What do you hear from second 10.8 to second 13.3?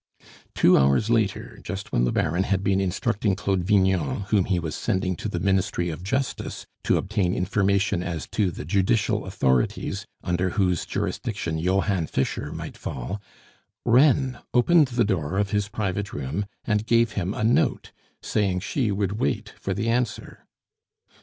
jurisdiction Johann Fischer might fall,